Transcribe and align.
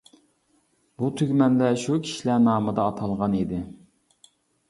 بۇ 1.01 1.09
تۈگمەنلەر 1.19 1.75
شۇ 1.83 1.99
كىشىلەر 2.07 2.41
نامىدا 2.45 2.85
ئاتالغان 2.87 3.35
ئىدى. 3.41 3.59